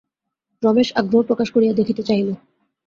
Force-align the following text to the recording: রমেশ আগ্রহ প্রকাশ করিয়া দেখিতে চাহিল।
রমেশ 0.63 0.89
আগ্রহ 0.95 1.21
প্রকাশ 1.29 1.47
করিয়া 1.51 1.73
দেখিতে 1.73 2.01
চাহিল। 2.03 2.29